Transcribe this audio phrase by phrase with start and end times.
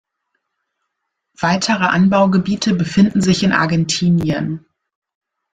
[1.39, 4.65] Weitere Anbaugebiete befinden sich in Argentinien.